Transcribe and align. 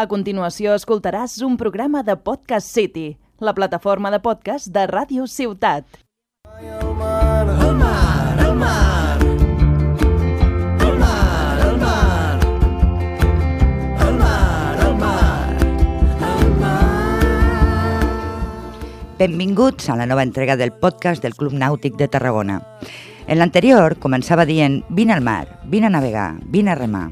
A 0.00 0.06
continuació 0.08 0.72
escoltaràs 0.72 1.34
un 1.44 1.58
programa 1.60 2.00
de 2.00 2.14
Podcast 2.16 2.70
City, 2.72 3.18
la 3.36 3.52
plataforma 3.52 4.08
de 4.08 4.16
podcast 4.24 4.70
de 4.72 4.86
Ràdio 4.88 5.26
Ciutat. 5.28 5.84
Mar, 6.46 6.86
mar, 6.96 8.54
mar. 8.56 9.18
Mar, 11.02 11.74
mar. 11.82 12.40
El 14.00 14.16
mar, 14.22 14.78
el 14.86 14.96
mar. 15.04 15.52
El 16.30 16.48
mar. 16.64 18.00
Benvinguts 19.18 19.90
a 19.90 20.00
la 20.00 20.06
nova 20.08 20.24
entrega 20.24 20.56
del 20.56 20.72
podcast 20.72 21.20
del 21.22 21.36
Club 21.36 21.52
Nàutic 21.52 22.00
de 22.00 22.08
Tarragona. 22.08 22.62
En 23.26 23.36
l'anterior 23.36 23.98
començava 24.00 24.48
dient 24.48 24.80
vine 24.88 25.12
al 25.12 25.20
mar, 25.20 25.60
vine 25.68 25.92
a 25.92 25.92
navegar, 25.92 26.38
vine 26.48 26.72
a 26.72 26.80
remar. 26.80 27.10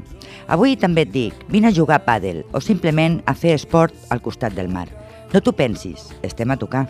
Avui 0.49 0.73
també 0.81 1.03
et 1.05 1.11
dic 1.13 1.43
vine 1.53 1.69
a 1.69 1.73
jugar 1.75 1.99
a 1.99 2.05
pàdel 2.07 2.39
o 2.57 2.59
simplement 2.59 3.19
a 3.29 3.35
fer 3.37 3.53
esport 3.53 3.93
al 4.09 4.21
costat 4.25 4.55
del 4.57 4.71
mar. 4.73 4.87
No 5.29 5.43
t'ho 5.45 5.53
pensis, 5.53 6.07
estem 6.25 6.49
a 6.49 6.57
tocar. 6.57 6.87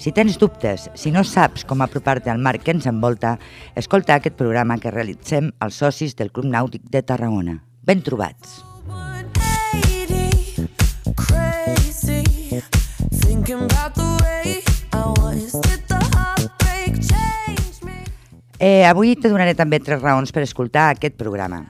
Si 0.00 0.08
tens 0.16 0.38
dubtes, 0.40 0.88
si 0.96 1.12
no 1.12 1.20
saps 1.20 1.66
com 1.68 1.84
apropar-te 1.84 2.32
al 2.32 2.40
mar 2.40 2.56
que 2.64 2.72
ens 2.72 2.88
envolta, 2.88 3.36
escolta 3.76 4.16
aquest 4.16 4.38
programa 4.40 4.78
que 4.80 4.94
realitzem 4.94 5.52
els 5.60 5.82
socis 5.84 6.16
del 6.16 6.32
Club 6.32 6.48
Nàutic 6.48 6.88
de 6.88 7.04
Tarragona. 7.04 7.58
Ben 7.84 8.00
trobats. 8.00 8.64
180, 8.88 10.64
crazy, 11.20 12.24
thinking 13.20 13.68
about 13.68 13.92
the 14.00 14.08
way 14.24 14.64
I 14.96 15.12
was. 15.20 15.52
Did 15.60 15.84
the 15.92 16.00
heartbreak 16.16 17.04
change 17.04 17.84
me? 17.84 18.00
Eh, 18.58 18.88
avui 18.88 19.12
te 19.20 19.28
donaré 19.28 19.52
també 19.52 19.84
tres 19.84 20.00
raons 20.00 20.32
per 20.32 20.48
escoltar 20.48 20.94
aquest 20.96 21.20
programa. 21.20 21.66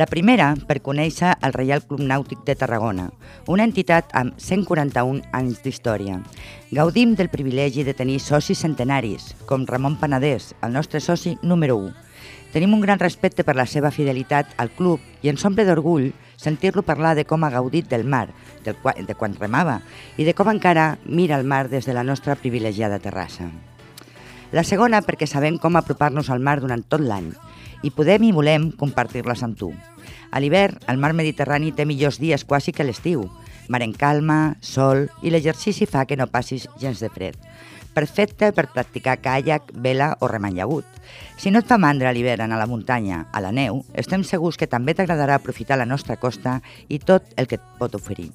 La 0.00 0.06
primera, 0.06 0.52
per 0.68 0.78
conèixer 0.86 1.32
el 1.44 1.52
Reial 1.52 1.82
Club 1.84 2.00
Nàutic 2.06 2.44
de 2.46 2.54
Tarragona, 2.56 3.08
una 3.52 3.66
entitat 3.68 4.12
amb 4.16 4.36
141 4.40 5.24
anys 5.36 5.58
d'història. 5.64 6.20
Gaudim 6.70 7.16
del 7.18 7.28
privilegi 7.32 7.82
de 7.84 7.92
tenir 7.98 8.20
socis 8.24 8.62
centenaris, 8.64 9.34
com 9.50 9.66
Ramon 9.68 9.98
Panadés, 10.00 10.54
el 10.62 10.72
nostre 10.72 11.02
soci 11.04 11.34
número 11.42 11.76
1. 11.76 11.90
Tenim 12.54 12.72
un 12.74 12.80
gran 12.86 13.02
respecte 13.02 13.44
per 13.44 13.56
la 13.58 13.66
seva 13.66 13.90
fidelitat 13.92 14.54
al 14.62 14.70
club 14.78 15.02
i 15.22 15.28
ens 15.34 15.44
omple 15.44 15.66
d'orgull 15.68 16.08
sentir-lo 16.40 16.86
parlar 16.86 17.12
de 17.18 17.26
com 17.28 17.44
ha 17.44 17.52
gaudit 17.52 17.90
del 17.90 18.06
mar, 18.08 18.28
del, 18.64 18.78
qua- 18.80 18.96
de 18.96 19.14
quan 19.14 19.36
remava, 19.36 19.82
i 20.16 20.24
de 20.24 20.34
com 20.38 20.48
encara 20.54 20.94
mira 21.04 21.36
el 21.36 21.44
mar 21.44 21.66
des 21.68 21.84
de 21.84 21.92
la 21.98 22.06
nostra 22.06 22.38
privilegiada 22.40 23.02
terrassa. 23.02 23.50
La 24.50 24.64
segona 24.64 25.02
perquè 25.02 25.28
sabem 25.30 25.60
com 25.62 25.76
apropar-nos 25.76 26.30
al 26.30 26.40
mar 26.42 26.58
durant 26.62 26.82
tot 26.88 27.04
l'any 27.04 27.34
i 27.82 27.90
podem 27.90 28.28
i 28.28 28.32
volem 28.36 28.70
compartir-les 28.76 29.42
amb 29.46 29.58
tu. 29.58 29.70
A 30.30 30.40
l'hivern, 30.40 30.78
el 30.88 30.98
mar 31.02 31.12
Mediterrani 31.16 31.72
té 31.72 31.86
millors 31.86 32.20
dies 32.22 32.44
quasi 32.44 32.72
que 32.72 32.86
l'estiu. 32.86 33.26
Mar 33.70 33.82
en 33.82 33.92
calma, 33.94 34.56
sol 34.60 35.08
i 35.22 35.30
l'exercici 35.30 35.86
fa 35.86 36.04
que 36.06 36.18
no 36.18 36.30
passis 36.30 36.68
gens 36.80 37.00
de 37.02 37.10
fred. 37.10 37.38
Perfecte 37.94 38.52
per 38.54 38.68
practicar 38.70 39.16
caiac, 39.18 39.72
vela 39.74 40.12
o 40.20 40.28
remanyagut. 40.30 40.86
Si 41.36 41.50
no 41.50 41.58
et 41.58 41.66
fa 41.66 41.78
mandra 41.78 42.10
a 42.10 42.14
l'hivern 42.14 42.52
a 42.52 42.58
la 42.58 42.68
muntanya, 42.70 43.24
a 43.32 43.42
la 43.42 43.50
neu, 43.50 43.82
estem 43.98 44.22
segurs 44.22 44.56
que 44.56 44.70
també 44.70 44.94
t'agradarà 44.94 45.40
aprofitar 45.40 45.78
la 45.78 45.88
nostra 45.88 46.16
costa 46.16 46.60
i 46.88 47.00
tot 47.02 47.26
el 47.36 47.50
que 47.50 47.58
et 47.58 47.66
pot 47.80 47.94
oferir. 47.98 48.30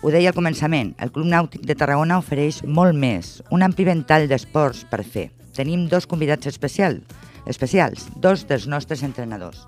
Ho 0.00 0.08
deia 0.08 0.30
al 0.32 0.36
començament, 0.36 0.94
el 0.96 1.12
Club 1.12 1.28
Nàutic 1.28 1.66
de 1.68 1.76
Tarragona 1.76 2.16
ofereix 2.22 2.62
molt 2.64 2.96
més, 2.96 3.42
un 3.52 3.60
ampli 3.60 3.84
ventall 3.84 4.30
d'esports 4.30 4.86
per 4.88 5.04
fer. 5.04 5.26
Tenim 5.52 5.84
dos 5.92 6.06
convidats 6.08 6.48
especial, 6.48 7.02
especials, 7.46 8.08
dos 8.16 8.46
dels 8.48 8.66
nostres 8.66 9.02
entrenadors. 9.02 9.66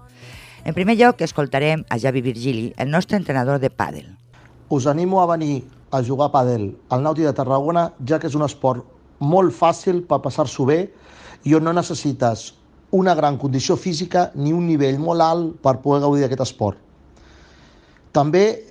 En 0.64 0.74
primer 0.74 0.96
lloc, 0.96 1.20
escoltarem 1.20 1.84
a 1.90 1.98
Javi 1.98 2.20
Virgili, 2.22 2.72
el 2.76 2.90
nostre 2.90 3.16
entrenador 3.16 3.58
de 3.58 3.70
pàdel. 3.70 4.06
us 4.72 4.86
animo 4.86 5.20
a 5.20 5.26
venir 5.26 5.68
a 5.90 6.02
jugar 6.02 6.30
a 6.30 6.32
pàdel 6.32 6.70
al 6.88 7.02
Nàutic 7.04 7.26
de 7.26 7.32
Tarragona, 7.36 7.92
ja 8.08 8.18
que 8.18 8.26
és 8.26 8.34
un 8.34 8.44
esport 8.46 8.86
molt 9.20 9.52
fàcil 9.52 10.00
per 10.08 10.22
passar-s'ho 10.24 10.64
bé 10.64 10.78
i 11.44 11.52
on 11.54 11.66
no 11.68 11.74
necessites 11.76 12.54
una 12.90 13.14
gran 13.14 13.36
condició 13.36 13.76
física 13.76 14.30
ni 14.34 14.54
un 14.56 14.64
nivell 14.66 14.98
molt 14.98 15.20
alt 15.20 15.60
per 15.60 15.82
poder 15.84 16.00
gaudir 16.06 16.24
d'aquest 16.24 16.44
esport. 16.46 16.78
També 18.16 18.64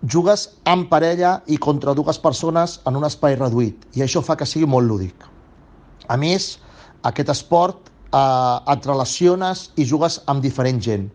jugues 0.00 0.48
en 0.64 0.86
parella 0.88 1.42
i 1.46 1.60
contra 1.60 1.92
dues 1.92 2.18
persones 2.18 2.80
en 2.88 2.96
un 2.96 3.04
espai 3.04 3.36
reduït 3.36 3.84
i 3.92 4.04
això 4.04 4.24
fa 4.24 4.36
que 4.36 4.48
sigui 4.48 4.68
molt 4.68 4.88
lúdic. 4.88 5.28
A 6.08 6.16
més, 6.16 6.58
aquest 7.04 7.28
esport 7.36 7.92
eh, 8.14 8.72
et 8.72 8.86
relaciones 8.86 9.68
i 9.76 9.86
jugues 9.88 10.20
amb 10.30 10.42
diferent 10.44 10.80
gent. 10.82 11.08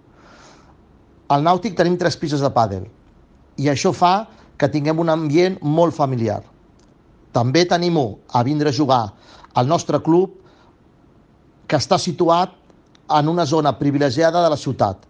Al 1.30 1.46
Nàutic 1.46 1.78
tenim 1.78 1.98
tres 1.98 2.18
pisos 2.18 2.42
de 2.42 2.52
pàdel 2.54 2.88
i 3.60 3.70
això 3.70 3.94
fa 3.96 4.28
que 4.60 4.70
tinguem 4.72 5.00
un 5.00 5.12
ambient 5.14 5.60
molt 5.62 5.96
familiar. 5.96 6.42
També 7.32 7.64
tenim-ho 7.70 8.20
a 8.34 8.44
vindre 8.44 8.74
a 8.74 8.76
jugar 8.76 9.04
al 9.54 9.68
nostre 9.70 10.00
club 10.04 10.36
que 11.70 11.78
està 11.78 12.00
situat 12.02 12.56
en 13.20 13.30
una 13.30 13.46
zona 13.46 13.76
privilegiada 13.78 14.42
de 14.44 14.50
la 14.50 14.58
ciutat, 14.58 15.06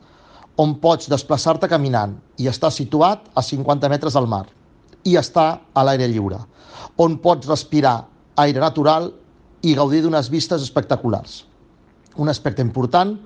on 0.59 0.75
pots 0.83 1.07
desplaçar-te 1.11 1.69
caminant 1.71 2.17
i 2.37 2.49
està 2.51 2.71
situat 2.71 3.29
a 3.35 3.43
50 3.43 3.89
metres 3.91 4.15
del 4.15 4.27
mar 4.27 4.45
i 5.07 5.15
està 5.15 5.45
a 5.73 5.83
l'aire 5.87 6.07
lliure, 6.11 6.39
on 6.99 7.15
pots 7.23 7.47
respirar 7.47 8.01
aire 8.43 8.59
natural 8.59 9.07
i 9.63 9.75
gaudir 9.75 10.01
d'unes 10.03 10.27
vistes 10.31 10.63
espectaculars. 10.63 11.45
Un 12.17 12.29
aspecte 12.29 12.61
important 12.65 13.17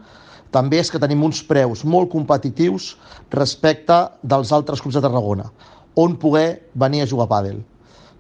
també 0.54 0.78
és 0.80 0.92
que 0.92 1.02
tenim 1.02 1.24
uns 1.26 1.42
preus 1.48 1.84
molt 1.84 2.12
competitius 2.12 2.94
respecte 3.34 3.96
dels 4.22 4.52
altres 4.54 4.82
clubs 4.82 5.00
de 5.00 5.02
Tarragona, 5.02 5.48
on 5.96 6.18
poder 6.22 6.70
venir 6.74 7.02
a 7.02 7.10
jugar 7.10 7.26
a 7.26 7.32
pàdel. 7.32 7.64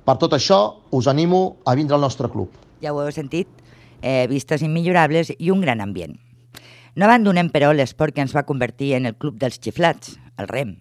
Per 0.04 0.18
tot 0.20 0.34
això, 0.36 0.60
us 0.92 1.08
animo 1.08 1.58
a 1.66 1.76
vindre 1.76 1.96
al 1.96 2.02
nostre 2.02 2.30
club. 2.30 2.50
Ja 2.82 2.94
ho 2.94 3.02
heu 3.04 3.12
sentit, 3.12 3.48
eh, 4.02 4.26
vistes 4.28 4.62
immillorables 4.62 5.32
i 5.38 5.52
un 5.52 5.62
gran 5.62 5.82
ambient. 5.82 6.18
No 6.94 7.08
abandonem, 7.08 7.48
però, 7.50 7.72
l'esport 7.74 8.14
que 8.14 8.22
ens 8.22 8.36
va 8.38 8.44
convertir 8.46 8.92
en 8.94 9.08
el 9.10 9.16
club 9.18 9.40
dels 9.42 9.58
xiflats, 9.58 10.12
el 10.38 10.46
REM. 10.48 10.76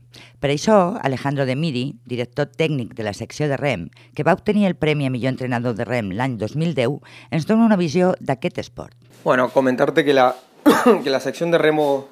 Per 0.45 0.51
això, 0.53 0.99
Alejandro 1.01 1.47
de 1.49 1.55
Miri, 1.57 1.85
director 2.05 2.51
tècnic 2.53 2.93
de 2.99 3.07
la 3.07 3.15
secció 3.17 3.49
de 3.49 3.57
REM, 3.57 3.87
que 4.13 4.25
va 4.25 4.35
obtenir 4.37 4.67
el 4.69 4.77
Premi 4.77 5.07
a 5.07 5.11
millor 5.11 5.33
entrenador 5.33 5.73
de 5.75 5.87
REM 5.89 6.13
l'any 6.13 6.37
2010, 6.37 6.99
ens 7.33 7.49
dona 7.49 7.65
una 7.65 7.81
visió 7.81 8.13
d'aquest 8.21 8.61
esport. 8.61 8.93
Bueno, 9.25 9.49
comentarte 9.57 10.05
que 10.05 10.13
la, 10.13 10.35
que 11.05 11.09
la 11.09 11.21
sección 11.21 11.51
de 11.51 11.57
remo 11.57 12.09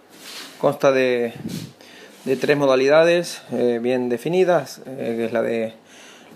consta 0.60 0.92
de, 0.92 1.34
de 2.24 2.36
tres 2.36 2.56
modalidades 2.56 3.42
eh, 3.52 3.80
bien 3.82 4.08
definidas, 4.08 4.80
eh, 4.86 5.14
que 5.16 5.24
es 5.26 5.32
la 5.32 5.42
de, 5.42 5.74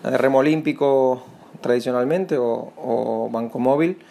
la 0.03 0.11
de 0.11 0.19
remo 0.19 0.39
olímpico 0.39 1.25
tradicionalmente 1.63 2.37
o, 2.37 2.75
o 2.77 3.31
banco 3.31 3.59
móvil, 3.59 4.05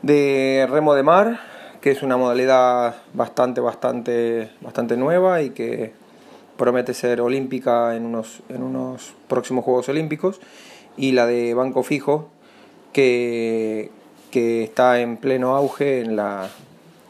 de 0.00 0.66
remo 0.70 0.94
de 0.94 1.02
mar, 1.02 1.53
que 1.84 1.90
es 1.90 2.02
una 2.02 2.16
modalidad 2.16 2.94
bastante, 3.12 3.60
bastante, 3.60 4.48
bastante 4.62 4.96
nueva 4.96 5.42
y 5.42 5.50
que 5.50 5.92
promete 6.56 6.94
ser 6.94 7.20
olímpica 7.20 7.94
en 7.94 8.06
unos, 8.06 8.40
en 8.48 8.62
unos 8.62 9.12
próximos 9.28 9.66
Juegos 9.66 9.90
Olímpicos, 9.90 10.40
y 10.96 11.12
la 11.12 11.26
de 11.26 11.52
banco 11.52 11.82
fijo, 11.82 12.30
que, 12.94 13.90
que 14.30 14.64
está 14.64 14.98
en 14.98 15.18
pleno 15.18 15.56
auge 15.56 16.00
en 16.00 16.16
la, 16.16 16.48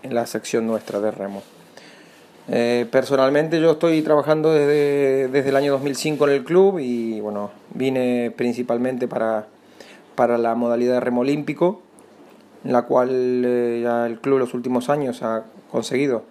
en 0.02 0.12
la 0.12 0.26
sección 0.26 0.66
nuestra 0.66 0.98
de 0.98 1.12
remo. 1.12 1.44
Eh, 2.48 2.88
personalmente 2.90 3.60
yo 3.60 3.70
estoy 3.70 4.02
trabajando 4.02 4.52
desde, 4.52 5.28
desde 5.28 5.50
el 5.50 5.56
año 5.56 5.70
2005 5.70 6.26
en 6.26 6.34
el 6.34 6.42
club 6.42 6.80
y 6.80 7.20
bueno, 7.20 7.52
vine 7.74 8.32
principalmente 8.36 9.06
para, 9.06 9.46
para 10.16 10.36
la 10.36 10.56
modalidad 10.56 10.94
de 10.94 11.00
remo 11.00 11.20
olímpico, 11.20 11.83
en 12.64 12.72
la 12.72 12.82
cual 12.82 13.42
eh, 13.44 13.80
ya 13.82 14.06
el 14.06 14.18
club 14.20 14.38
los 14.38 14.54
últimos 14.54 14.88
años 14.88 15.22
ha 15.22 15.44
conseguido 15.70 16.22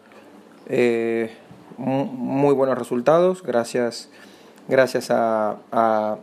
eh, 0.67 1.31
mu- 1.77 2.05
muy 2.05 2.53
buenos 2.53 2.77
resultados 2.77 3.43
gracias, 3.43 4.09
gracias 4.67 5.09
a, 5.11 6.17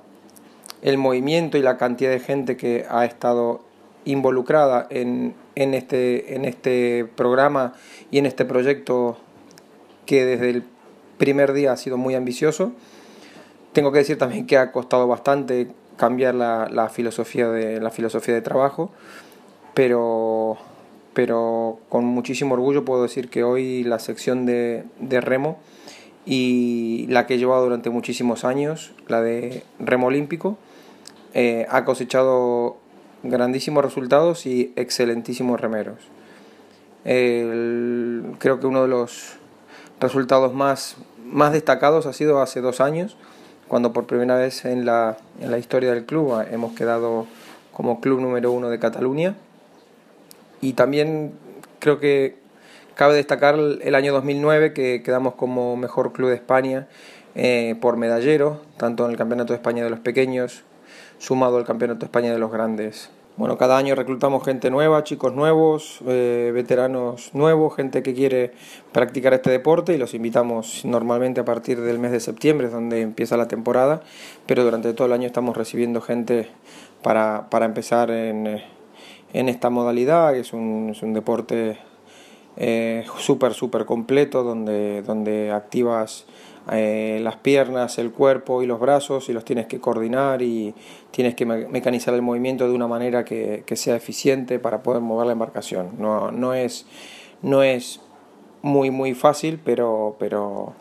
el 0.82 0.96
movimiento 0.98 1.58
y 1.58 1.62
la 1.62 1.76
cantidad 1.76 2.10
de 2.10 2.20
gente 2.20 2.56
que 2.56 2.86
ha 2.88 3.04
estado 3.04 3.60
involucrada 4.06 4.86
en, 4.88 5.34
en, 5.54 5.74
este, 5.74 6.34
en 6.34 6.46
este 6.46 7.04
programa 7.16 7.74
y 8.10 8.16
en 8.18 8.24
este 8.26 8.46
proyecto 8.46 9.18
que 10.06 10.24
desde 10.24 10.48
el 10.50 10.64
primer 11.18 11.52
día 11.52 11.72
ha 11.72 11.76
sido 11.76 11.98
muy 11.98 12.14
ambicioso. 12.14 12.72
Tengo 13.74 13.92
que 13.92 13.98
decir 13.98 14.16
también 14.16 14.46
que 14.46 14.56
ha 14.56 14.72
costado 14.72 15.06
bastante 15.06 15.68
cambiar 15.98 16.34
la 16.34 16.88
filosofía, 16.90 17.48
de, 17.50 17.78
la 17.78 17.90
filosofía 17.90 18.34
de 18.34 18.40
trabajo, 18.40 18.90
pero, 19.74 20.56
pero 21.14 21.78
con 21.88 22.04
muchísimo 22.04 22.54
orgullo 22.54 22.84
puedo 22.84 23.02
decir 23.02 23.28
que 23.30 23.44
hoy 23.44 23.84
la 23.84 23.98
sección 23.98 24.46
de, 24.46 24.84
de 24.98 25.20
remo 25.20 25.58
y 26.26 27.06
la 27.08 27.26
que 27.26 27.34
he 27.34 27.38
llevado 27.38 27.64
durante 27.64 27.90
muchísimos 27.90 28.44
años, 28.44 28.92
la 29.08 29.22
de 29.22 29.64
remo 29.78 30.08
olímpico, 30.08 30.58
eh, 31.34 31.66
ha 31.70 31.84
cosechado 31.84 32.76
grandísimos 33.22 33.84
resultados 33.84 34.46
y 34.46 34.72
excelentísimos 34.76 35.60
remeros. 35.60 35.98
Creo 37.04 38.60
que 38.60 38.66
uno 38.66 38.82
de 38.82 38.88
los 38.88 39.36
resultados 40.00 40.52
más, 40.54 40.96
más 41.24 41.52
destacados 41.52 42.06
ha 42.06 42.12
sido 42.12 42.42
hace 42.42 42.60
dos 42.60 42.80
años, 42.80 43.16
cuando 43.68 43.92
por 43.92 44.06
primera 44.06 44.36
vez 44.36 44.64
en 44.64 44.84
la, 44.84 45.16
en 45.40 45.50
la 45.50 45.58
historia 45.58 45.92
del 45.92 46.04
club 46.04 46.44
hemos 46.50 46.72
quedado 46.72 47.26
como 47.72 48.00
club 48.00 48.20
número 48.20 48.52
uno 48.52 48.68
de 48.68 48.78
Cataluña. 48.78 49.36
Y 50.60 50.74
también 50.74 51.32
creo 51.78 51.98
que 51.98 52.36
cabe 52.94 53.14
destacar 53.14 53.58
el 53.58 53.94
año 53.94 54.12
2009 54.12 54.72
que 54.72 55.02
quedamos 55.02 55.34
como 55.34 55.76
mejor 55.76 56.12
club 56.12 56.28
de 56.28 56.34
España 56.36 56.86
eh, 57.34 57.76
por 57.80 57.96
medallero, 57.96 58.60
tanto 58.76 59.04
en 59.04 59.12
el 59.12 59.16
Campeonato 59.16 59.52
de 59.52 59.56
España 59.56 59.84
de 59.84 59.90
los 59.90 60.00
Pequeños, 60.00 60.64
sumado 61.18 61.58
al 61.58 61.64
Campeonato 61.64 62.00
de 62.00 62.06
España 62.06 62.32
de 62.32 62.38
los 62.38 62.52
Grandes. 62.52 63.10
Bueno, 63.36 63.56
cada 63.56 63.78
año 63.78 63.94
reclutamos 63.94 64.44
gente 64.44 64.70
nueva, 64.70 65.02
chicos 65.02 65.32
nuevos, 65.32 66.00
eh, 66.06 66.50
veteranos 66.52 67.30
nuevos, 67.32 67.74
gente 67.74 68.02
que 68.02 68.12
quiere 68.12 68.52
practicar 68.92 69.32
este 69.32 69.50
deporte 69.50 69.94
y 69.94 69.96
los 69.96 70.12
invitamos 70.12 70.84
normalmente 70.84 71.40
a 71.40 71.44
partir 71.46 71.80
del 71.80 71.98
mes 71.98 72.10
de 72.10 72.20
septiembre, 72.20 72.66
es 72.66 72.72
donde 72.72 73.00
empieza 73.00 73.38
la 73.38 73.48
temporada, 73.48 74.02
pero 74.44 74.62
durante 74.62 74.92
todo 74.92 75.06
el 75.06 75.14
año 75.14 75.26
estamos 75.26 75.56
recibiendo 75.56 76.02
gente 76.02 76.50
para, 77.02 77.48
para 77.48 77.64
empezar 77.64 78.10
en, 78.10 78.46
eh, 78.46 78.64
en 79.32 79.48
esta 79.48 79.70
modalidad, 79.70 80.34
es 80.36 80.52
un, 80.52 80.88
es 80.90 81.02
un 81.02 81.12
deporte 81.12 81.78
eh, 82.56 83.04
súper, 83.18 83.54
completo, 83.86 84.42
donde, 84.42 85.02
donde 85.02 85.50
activas 85.50 86.26
eh, 86.70 87.20
las 87.22 87.36
piernas, 87.36 87.98
el 87.98 88.10
cuerpo 88.10 88.62
y 88.62 88.66
los 88.66 88.78
brazos 88.80 89.28
y 89.28 89.32
los 89.32 89.44
tienes 89.44 89.66
que 89.66 89.80
coordinar 89.80 90.42
y 90.42 90.74
tienes 91.10 91.34
que 91.34 91.46
me- 91.46 91.66
mecanizar 91.68 92.12
el 92.14 92.22
movimiento 92.22 92.68
de 92.68 92.74
una 92.74 92.86
manera 92.86 93.24
que, 93.24 93.62
que 93.66 93.76
sea 93.76 93.96
eficiente 93.96 94.58
para 94.58 94.82
poder 94.82 95.00
mover 95.00 95.26
la 95.26 95.32
embarcación. 95.32 95.90
No, 95.98 96.30
no, 96.30 96.54
es, 96.54 96.86
no 97.42 97.62
es 97.62 98.00
muy, 98.62 98.90
muy 98.90 99.14
fácil, 99.14 99.58
pero, 99.64 100.16
pero, 100.18 100.74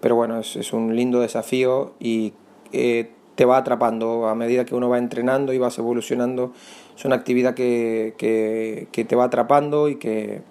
pero 0.00 0.16
bueno, 0.16 0.40
es, 0.40 0.56
es 0.56 0.72
un 0.72 0.96
lindo 0.96 1.20
desafío 1.20 1.92
y 2.00 2.32
eh, 2.72 3.10
te 3.40 3.46
va 3.46 3.56
atrapando 3.56 4.28
a 4.28 4.34
medida 4.34 4.66
que 4.66 4.74
uno 4.74 4.90
va 4.90 4.98
entrenando 4.98 5.54
y 5.54 5.58
vas 5.58 5.78
evolucionando. 5.78 6.52
Es 6.94 7.06
una 7.06 7.16
actividad 7.16 7.54
que, 7.54 8.12
que, 8.18 9.04
te 9.06 9.16
va 9.16 9.24
atrapando 9.24 9.88
y 9.88 9.96
que, 9.96 10.42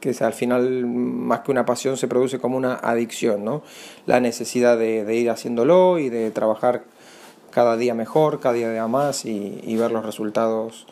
que 0.00 0.16
al 0.24 0.32
final, 0.32 0.86
más 0.86 1.40
que 1.40 1.50
una 1.50 1.66
pasión, 1.66 1.98
se 1.98 2.08
produce 2.08 2.38
como 2.38 2.56
una 2.56 2.76
adicción, 2.76 3.44
¿no? 3.44 3.62
La 4.06 4.18
necesidad 4.20 4.78
de, 4.78 5.14
ir 5.14 5.28
haciéndolo 5.28 5.98
y 5.98 6.08
de 6.08 6.30
trabajar 6.30 6.84
cada 7.50 7.76
día 7.76 7.92
mejor, 7.92 8.40
cada 8.40 8.54
día 8.54 8.86
más 8.86 9.26
y, 9.26 9.60
y 9.62 9.76
ver 9.76 9.92
los 9.92 10.06
resultados 10.06 10.86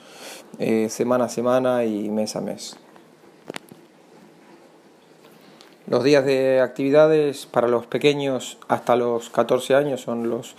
eh, 0.59 0.89
semana 0.91 1.25
a 1.25 1.29
semana 1.31 1.87
y 1.87 2.11
mes 2.11 2.37
a 2.37 2.43
mes. 2.43 2.77
Los 5.87 6.05
días 6.05 6.25
de 6.27 6.61
actividades 6.61 7.47
para 7.47 7.69
los 7.69 7.87
pequeños 7.87 8.59
hasta 8.69 8.97
los 8.97 9.31
14 9.31 9.75
años 9.75 10.03
son 10.03 10.29
los 10.29 10.55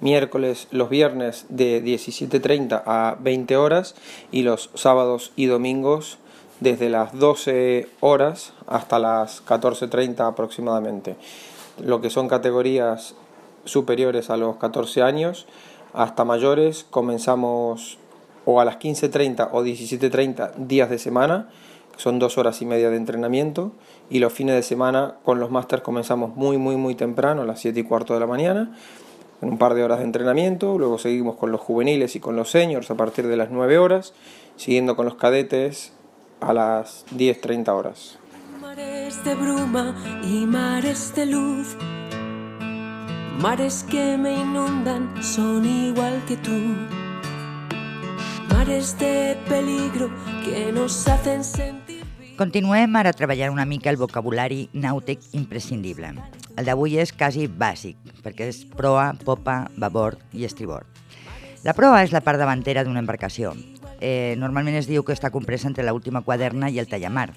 miércoles, 0.00 0.68
los 0.70 0.88
viernes 0.88 1.46
de 1.48 1.82
17.30 1.82 2.82
a 2.86 3.16
20 3.20 3.56
horas 3.56 3.94
y 4.32 4.42
los 4.42 4.70
sábados 4.74 5.32
y 5.36 5.46
domingos 5.46 6.18
desde 6.60 6.90
las 6.90 7.18
12 7.18 7.88
horas 8.00 8.52
hasta 8.66 8.98
las 8.98 9.44
14.30 9.46 10.26
aproximadamente. 10.26 11.16
Lo 11.82 12.00
que 12.00 12.10
son 12.10 12.28
categorías 12.28 13.14
superiores 13.64 14.30
a 14.30 14.36
los 14.36 14.56
14 14.56 15.02
años 15.02 15.46
hasta 15.92 16.24
mayores 16.24 16.86
comenzamos 16.90 17.98
o 18.44 18.60
a 18.60 18.64
las 18.64 18.78
15.30 18.78 19.50
o 19.52 19.62
17.30 19.62 20.54
días 20.54 20.90
de 20.90 20.98
semana, 20.98 21.48
son 21.96 22.18
dos 22.18 22.38
horas 22.38 22.62
y 22.62 22.66
media 22.66 22.90
de 22.90 22.96
entrenamiento, 22.96 23.72
y 24.08 24.18
los 24.18 24.32
fines 24.32 24.54
de 24.54 24.62
semana 24.62 25.16
con 25.24 25.38
los 25.38 25.50
másters 25.50 25.82
comenzamos 25.82 26.34
muy, 26.34 26.56
muy, 26.56 26.76
muy 26.76 26.94
temprano, 26.94 27.42
a 27.42 27.44
las 27.44 27.60
7 27.60 27.80
y 27.80 27.82
cuarto 27.82 28.14
de 28.14 28.20
la 28.20 28.26
mañana, 28.26 28.76
en 29.42 29.48
un 29.48 29.58
par 29.58 29.74
de 29.74 29.82
horas 29.82 29.98
de 29.98 30.04
entrenamiento, 30.04 30.78
luego 30.78 30.98
seguimos 30.98 31.36
con 31.36 31.50
los 31.50 31.60
juveniles 31.60 32.16
y 32.16 32.20
con 32.20 32.36
los 32.36 32.50
seniors 32.50 32.90
a 32.90 32.94
partir 32.94 33.26
de 33.26 33.36
las 33.36 33.50
9 33.50 33.78
horas, 33.78 34.12
siguiendo 34.56 34.96
con 34.96 35.06
los 35.06 35.14
cadetes 35.14 35.92
a 36.40 36.52
las 36.52 37.06
10.30 37.16 37.68
horas. 37.68 38.18
Mares 38.60 39.24
de 39.24 39.34
bruma 39.34 39.94
y 40.22 40.46
mares 40.46 41.14
de 41.14 41.26
luz. 41.26 41.76
Mares 43.40 43.84
que 43.90 44.18
me 44.18 44.34
inundan 44.34 45.22
son 45.22 45.64
igual 45.64 46.22
que 46.28 46.36
tú. 46.36 46.50
Mares 48.54 48.98
de 48.98 49.36
peligro 49.48 50.10
que 50.44 50.70
nos 50.72 51.08
hacen 51.08 51.42
sentir. 51.42 52.04
Continuem 52.36 52.96
ara 52.96 53.10
a 53.10 53.12
treballar 53.12 53.50
una 53.50 53.66
mica 53.66 53.90
el 53.90 53.98
vocabulari 53.98 54.70
nàutic 54.72 55.20
imprescindible. 55.32 56.14
El 56.60 56.66
d'avui 56.68 56.98
és 57.00 57.08
quasi 57.16 57.46
bàsic, 57.48 57.96
perquè 58.20 58.50
és 58.50 58.58
proa, 58.76 59.14
popa, 59.24 59.62
babord 59.80 60.20
i 60.36 60.44
estribord. 60.44 60.84
La 61.64 61.72
proa 61.72 62.02
és 62.04 62.12
la 62.12 62.20
part 62.20 62.36
davantera 62.36 62.82
d'una 62.84 63.00
embarcació. 63.00 63.54
Eh, 64.00 64.34
normalment 64.36 64.76
es 64.76 64.88
diu 64.88 65.00
que 65.00 65.14
està 65.16 65.30
compresa 65.32 65.70
entre 65.70 65.86
l'última 65.88 66.20
quaderna 66.20 66.68
i 66.68 66.76
el 66.82 66.88
tallamar, 66.88 67.30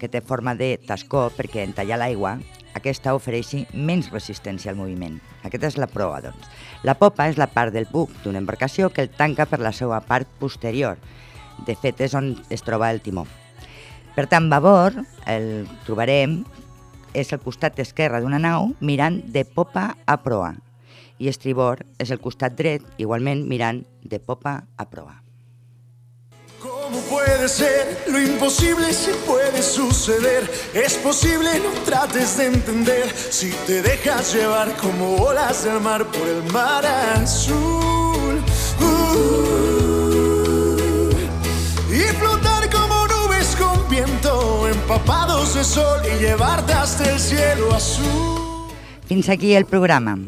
que 0.00 0.08
té 0.08 0.22
forma 0.24 0.54
de 0.56 0.78
tascó 0.80 1.26
perquè 1.36 1.60
en 1.64 1.74
tallar 1.76 1.98
l'aigua 2.00 2.38
aquesta 2.72 3.12
ofereixi 3.18 3.66
menys 3.74 4.08
resistència 4.14 4.72
al 4.72 4.80
moviment. 4.80 5.18
Aquesta 5.44 5.68
és 5.74 5.76
la 5.80 5.90
proa, 5.90 6.22
doncs. 6.24 6.48
La 6.80 6.96
popa 6.96 7.28
és 7.28 7.36
la 7.36 7.50
part 7.52 7.76
del 7.76 7.88
buc 7.90 8.14
d'una 8.24 8.40
embarcació 8.40 8.88
que 8.88 9.04
el 9.04 9.12
tanca 9.12 9.44
per 9.44 9.60
la 9.60 9.74
seva 9.76 10.00
part 10.00 10.28
posterior. 10.40 10.96
De 11.68 11.76
fet, 11.76 12.00
és 12.00 12.16
on 12.16 12.32
es 12.48 12.64
troba 12.64 12.88
el 12.88 13.04
timó. 13.04 13.26
Per 14.16 14.24
tant, 14.24 14.48
babord 14.48 15.04
el 15.28 15.68
trobarem 15.84 16.40
és 17.14 17.32
el 17.32 17.40
costat 17.42 17.78
esquerre 17.82 18.20
d'una 18.20 18.38
nau 18.38 18.74
mirant 18.80 19.20
de 19.26 19.44
popa 19.44 19.94
a 20.06 20.18
proa 20.22 20.54
i 21.20 21.28
estribord 21.28 21.84
és 22.00 22.10
el 22.10 22.20
costat 22.20 22.56
dret, 22.56 22.84
igualment 22.98 23.44
mirant 23.48 23.82
de 24.02 24.18
popa 24.18 24.62
a 24.76 24.86
proa. 24.88 25.20
¿Cómo 26.60 26.98
puede 27.08 27.48
ser? 27.48 28.04
Lo 28.08 28.20
imposible 28.20 28.92
se 28.92 29.12
puede 29.26 29.62
suceder. 29.62 30.50
Es 30.74 30.94
posible, 30.94 31.48
no 31.60 31.70
trates 31.84 32.36
de 32.36 32.46
entender. 32.46 33.08
Si 33.10 33.50
te 33.66 33.80
dejas 33.80 34.34
llevar 34.34 34.76
como 34.76 35.16
olas 35.16 35.64
del 35.64 35.80
mar 35.80 36.04
por 36.06 36.28
el 36.28 36.42
mar 36.52 36.84
azul. 36.84 38.42
Uh, 38.80 39.79
empapados 44.90 45.54
de 45.54 45.62
sol 45.62 46.00
y 46.04 46.18
llevarte 46.18 46.72
hasta 46.72 47.12
el 47.12 47.18
cielo 47.20 47.72
azul. 47.72 48.40
Fins 49.06 49.28
aquí 49.28 49.54
el 49.54 49.64
programa. 49.64 50.18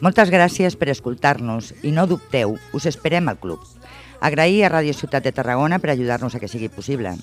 Moltes 0.00 0.30
gràcies 0.30 0.76
per 0.78 0.88
escoltar-nos 0.94 1.74
i 1.82 1.90
no 1.90 2.06
dubteu, 2.06 2.54
us 2.70 2.86
esperem 2.86 3.28
al 3.28 3.38
club. 3.42 3.58
Agrair 4.22 4.62
a 4.62 4.70
Ràdio 4.70 4.94
Ciutat 4.94 5.26
de 5.26 5.32
Tarragona 5.34 5.80
per 5.82 5.90
ajudar-nos 5.90 6.34
a 6.34 6.38
que 6.38 6.46
sigui 6.46 6.68
possible. 6.70 7.16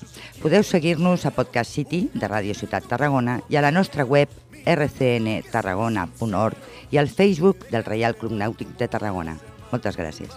Podeu 0.44 0.60
seguir-nos 0.60 1.24
a 1.24 1.32
Podcast 1.32 1.72
City 1.72 2.10
de 2.12 2.28
Ràdio 2.28 2.52
Ciutat 2.56 2.84
Tarragona 2.84 3.40
i 3.48 3.56
a 3.56 3.64
la 3.64 3.72
nostra 3.72 4.04
web 4.04 4.28
rcntarragona.org 4.66 6.56
i 6.92 7.00
al 7.00 7.08
Facebook 7.08 7.64
del 7.72 7.84
Reial 7.84 8.16
Club 8.16 8.36
Nàutic 8.36 8.76
de 8.76 8.88
Tarragona. 8.92 9.38
Moltes 9.72 9.96
gràcies. 9.96 10.36